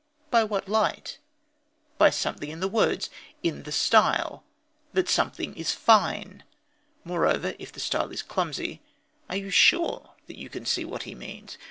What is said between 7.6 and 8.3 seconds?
the style is